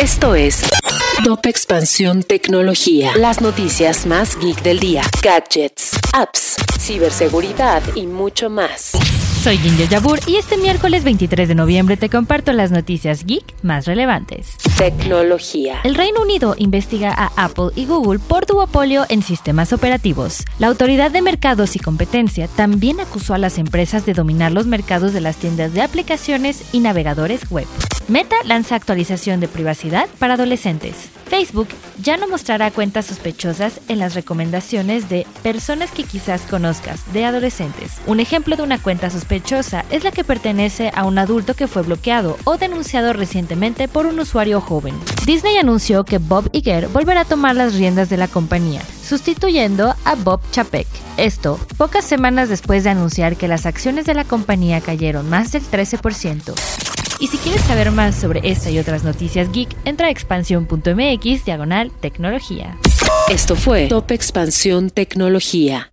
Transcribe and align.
Esto 0.00 0.36
es 0.36 0.62
Top 1.24 1.44
Expansión 1.46 2.22
Tecnología. 2.22 3.10
Las 3.16 3.40
noticias 3.40 4.06
más 4.06 4.38
geek 4.38 4.62
del 4.62 4.78
día. 4.78 5.02
Gadgets, 5.20 5.98
apps, 6.12 6.54
ciberseguridad 6.78 7.82
y 7.96 8.06
mucho 8.06 8.50
más. 8.50 8.92
Soy 9.42 9.58
Ginger 9.58 9.88
Yabur 9.88 10.20
y 10.28 10.36
este 10.36 10.58
miércoles 10.58 11.02
23 11.02 11.48
de 11.48 11.56
noviembre 11.56 11.96
te 11.96 12.08
comparto 12.08 12.52
las 12.52 12.70
noticias 12.70 13.24
geek 13.24 13.42
más 13.64 13.86
relevantes. 13.86 14.56
Tecnología. 14.76 15.80
El 15.82 15.96
Reino 15.96 16.22
Unido 16.22 16.54
investiga 16.56 17.12
a 17.12 17.32
Apple 17.34 17.70
y 17.74 17.86
Google 17.86 18.20
por 18.20 18.46
duopolio 18.46 19.06
en 19.08 19.22
sistemas 19.22 19.72
operativos. 19.72 20.44
La 20.60 20.68
Autoridad 20.68 21.10
de 21.10 21.22
Mercados 21.22 21.74
y 21.74 21.80
Competencia 21.80 22.46
también 22.46 23.00
acusó 23.00 23.34
a 23.34 23.38
las 23.38 23.58
empresas 23.58 24.06
de 24.06 24.14
dominar 24.14 24.52
los 24.52 24.66
mercados 24.66 25.12
de 25.12 25.20
las 25.20 25.36
tiendas 25.36 25.72
de 25.72 25.82
aplicaciones 25.82 26.62
y 26.70 26.78
navegadores 26.78 27.50
web. 27.50 27.66
Meta 28.08 28.36
lanza 28.44 28.74
actualización 28.74 29.38
de 29.38 29.48
privacidad 29.48 30.08
para 30.18 30.34
adolescentes. 30.34 31.10
Facebook 31.26 31.68
ya 32.00 32.16
no 32.16 32.26
mostrará 32.26 32.70
cuentas 32.70 33.04
sospechosas 33.04 33.82
en 33.88 33.98
las 33.98 34.14
recomendaciones 34.14 35.10
de 35.10 35.26
personas 35.42 35.90
que 35.90 36.04
quizás 36.04 36.40
conozcas 36.42 37.12
de 37.12 37.26
adolescentes. 37.26 38.00
Un 38.06 38.20
ejemplo 38.20 38.56
de 38.56 38.62
una 38.62 38.78
cuenta 38.78 39.10
sospechosa 39.10 39.84
es 39.90 40.04
la 40.04 40.10
que 40.10 40.24
pertenece 40.24 40.90
a 40.94 41.04
un 41.04 41.18
adulto 41.18 41.52
que 41.52 41.68
fue 41.68 41.82
bloqueado 41.82 42.38
o 42.44 42.56
denunciado 42.56 43.12
recientemente 43.12 43.88
por 43.88 44.06
un 44.06 44.18
usuario 44.18 44.62
joven. 44.62 44.94
Disney 45.26 45.58
anunció 45.58 46.04
que 46.04 46.16
Bob 46.16 46.48
Iger 46.52 46.88
volverá 46.88 47.20
a 47.20 47.26
tomar 47.26 47.56
las 47.56 47.74
riendas 47.74 48.08
de 48.08 48.16
la 48.16 48.28
compañía, 48.28 48.80
sustituyendo 49.04 49.94
a 50.06 50.14
Bob 50.14 50.40
Chapek. 50.50 50.86
Esto, 51.18 51.58
pocas 51.76 52.04
semanas 52.04 52.48
después 52.48 52.84
de 52.84 52.90
anunciar 52.90 53.36
que 53.36 53.48
las 53.48 53.66
acciones 53.66 54.06
de 54.06 54.14
la 54.14 54.22
compañía 54.22 54.80
cayeron 54.80 55.28
más 55.28 55.50
del 55.50 55.64
13%. 55.64 56.54
Y 57.18 57.26
si 57.26 57.38
quieres 57.38 57.60
saber 57.62 57.90
más 57.90 58.14
sobre 58.14 58.40
esta 58.48 58.70
y 58.70 58.78
otras 58.78 59.02
noticias 59.02 59.50
geek, 59.50 59.68
entra 59.84 60.06
a 60.06 60.10
expansión.mx 60.10 61.44
diagonal 61.44 61.90
tecnología. 62.00 62.78
Esto 63.28 63.56
fue 63.56 63.88
Top 63.88 64.12
Expansión 64.12 64.90
Tecnología. 64.90 65.92